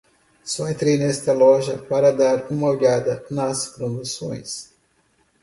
Só 0.43 0.67
entrei 0.67 0.97
nesta 0.97 1.31
loja 1.31 1.77
para 1.77 2.09
dar 2.11 2.47
uma 2.49 2.69
olhada 2.71 3.23
nas 3.29 3.67
promoções. 3.67 4.73